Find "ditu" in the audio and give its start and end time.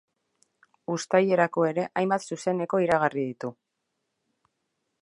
3.31-3.57